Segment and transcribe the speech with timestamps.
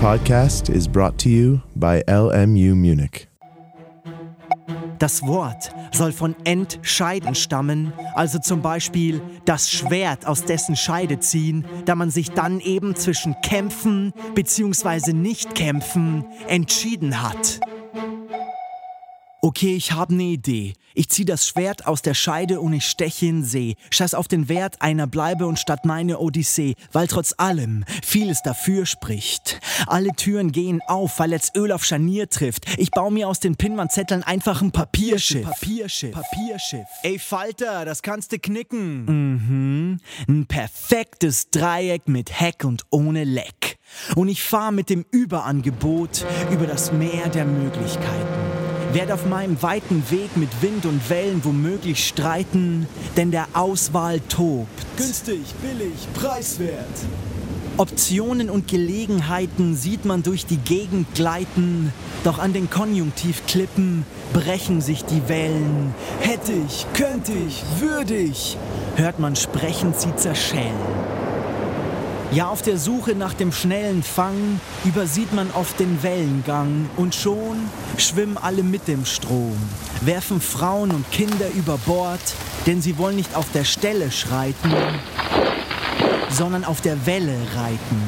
[0.00, 3.28] podcast is brought to you by LMU Munich.
[4.98, 11.64] Das Wort soll von entscheiden stammen, also zum Beispiel das Schwert aus dessen Scheide ziehen,
[11.86, 15.12] da man sich dann eben zwischen kämpfen bzw.
[15.12, 17.60] nicht kämpfen entschieden hat.
[19.46, 20.72] Okay, ich habe eine Idee.
[20.92, 23.76] Ich zieh das Schwert aus der Scheide und ich steche in See.
[23.90, 28.86] Scheiß auf den Wert einer bleibe und statt meine Odyssee, weil trotz allem vieles dafür
[28.86, 29.60] spricht.
[29.86, 32.76] Alle Türen gehen auf, weil jetzt Öl auf Scharnier trifft.
[32.76, 35.44] Ich baue mir aus den Pinwandzetteln einfach ein Papierschiff.
[35.44, 36.10] Papierschiff.
[36.10, 36.88] Papierschiff.
[37.04, 39.04] Ey Falter, das kannst du knicken.
[39.04, 40.00] Mhm.
[40.26, 43.78] Ein perfektes Dreieck mit Heck und ohne Leck.
[44.16, 48.45] Und ich fahre mit dem Überangebot über das Meer der Möglichkeiten.
[48.96, 52.86] Werd auf meinem weiten Weg mit Wind und Wellen womöglich streiten,
[53.18, 54.70] denn der Auswahl tobt.
[54.96, 56.72] Günstig, billig, preiswert.
[57.76, 61.92] Optionen und Gelegenheiten sieht man durch die Gegend gleiten,
[62.24, 65.94] doch an den Konjunktivklippen brechen sich die Wellen.
[66.20, 68.56] Hätte ich, könnte ich, würde ich,
[68.94, 70.72] hört man sprechend sie zerschellen.
[72.32, 77.56] Ja, auf der Suche nach dem schnellen Fang übersieht man oft den Wellengang und schon
[77.96, 79.56] schwimmen alle mit dem Strom,
[80.00, 82.20] werfen Frauen und Kinder über Bord,
[82.66, 84.74] denn sie wollen nicht auf der Stelle schreiten,
[86.28, 88.02] sondern auf der Welle reiten,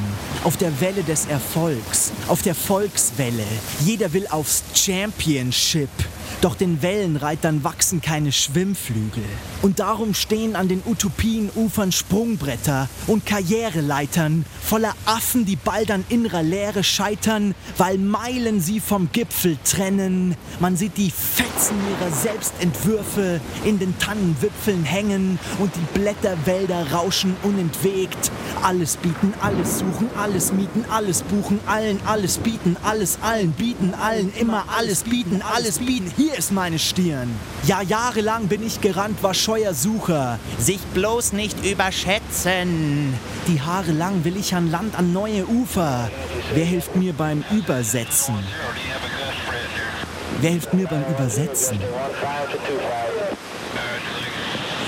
[0.44, 3.46] auf der Welle des Erfolgs, auf der Volkswelle.
[3.80, 5.88] Jeder will aufs Championship.
[6.40, 9.24] Doch den Wellenreitern wachsen keine Schwimmflügel.
[9.62, 16.42] Und darum stehen an den Utopienufern Sprungbretter und Karriereleitern voller Affen, die bald an innerer
[16.42, 20.36] Leere scheitern, weil Meilen sie vom Gipfel trennen.
[20.60, 28.30] Man sieht die Fetzen ihrer Selbstentwürfe in den Tannenwipfeln hängen und die Blätterwälder rauschen unentwegt.
[28.62, 34.32] Alles bieten, alles suchen, alles mieten, alles buchen, allen alles bieten, alles allen bieten, allen
[34.34, 36.12] immer alles bieten, alles bieten.
[36.18, 37.30] Hier ist meine Stirn.
[37.62, 40.40] Ja, jahrelang bin ich gerannt, war scheuer Sucher.
[40.58, 43.14] Sich bloß nicht überschätzen.
[43.46, 46.10] Die Haare lang will ich an Land, an neue Ufer.
[46.54, 48.34] Wer hilft mir beim Übersetzen?
[50.40, 51.78] Wer hilft mir beim Übersetzen?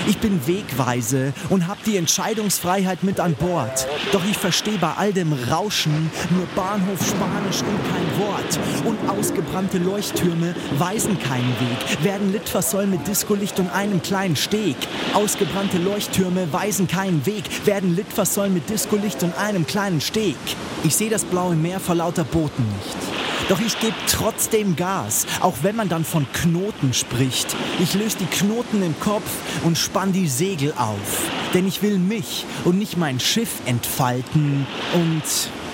[0.07, 3.87] Ich bin Wegweise und habe die Entscheidungsfreiheit mit an Bord.
[4.11, 8.59] Doch ich verstehe bei all dem Rauschen nur Bahnhof Spanisch und kein Wort.
[8.85, 14.75] Und ausgebrannte Leuchttürme weisen keinen Weg, werden Litfaßsäul mit Discolicht und einem kleinen Steg.
[15.13, 20.37] Ausgebrannte Leuchttürme weisen keinen Weg, werden Litfaßsäul mit Discolicht und einem kleinen Steg.
[20.83, 23.10] Ich sehe das blaue Meer vor lauter Booten nicht.
[23.51, 27.53] Doch ich gebe trotzdem Gas, auch wenn man dann von Knoten spricht.
[27.81, 29.29] Ich löse die Knoten im Kopf
[29.65, 31.29] und spann die Segel auf.
[31.53, 34.65] Denn ich will mich und nicht mein Schiff entfalten.
[34.93, 35.23] Und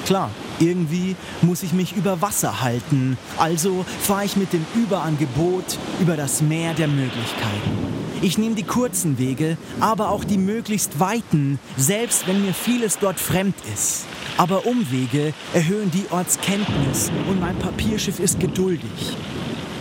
[0.07, 3.15] klar, irgendwie muss ich mich über Wasser halten.
[3.37, 7.77] Also fahre ich mit dem Überangebot über das Meer der Möglichkeiten.
[8.23, 13.19] Ich nehme die kurzen Wege, aber auch die möglichst weiten, selbst wenn mir vieles dort
[13.19, 14.07] fremd ist.
[14.37, 19.17] Aber Umwege erhöhen die Ortskenntnis und mein Papierschiff ist geduldig.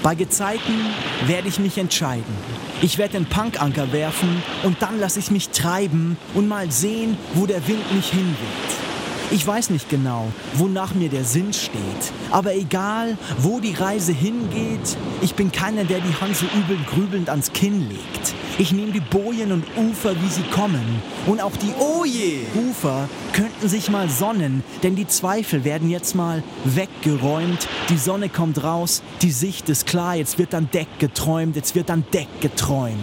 [0.03, 0.75] Bei Gezeiten
[1.27, 2.35] werde ich mich entscheiden.
[2.81, 7.47] Ich werde den Punkanker werfen und dann lasse ich mich treiben und mal sehen, wo
[7.47, 8.86] der Wind mich hinweht.
[9.33, 14.97] Ich weiß nicht genau, wonach mir der Sinn steht, aber egal, wo die Reise hingeht,
[15.21, 18.35] ich bin keiner, der die Hand so übel grübelnd ans Kinn legt.
[18.59, 21.03] Ich nehme die Bojen und Ufer, wie sie kommen.
[21.27, 26.45] Und auch die Oje Ufer könnten sich mal sonnen, denn die Zweifel werden jetzt mal
[26.65, 27.67] weggeräumt.
[27.91, 31.91] Die Sonne kommt raus, die Sicht ist klar, jetzt wird an Deck geträumt, jetzt wird
[31.91, 32.97] an Deck geträumt.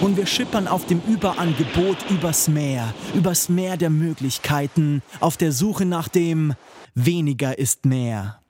[0.00, 5.84] Und wir schippern auf dem Überangebot übers Meer, übers Meer der Möglichkeiten, auf der Suche
[5.84, 6.54] nach dem
[6.94, 8.40] weniger ist mehr.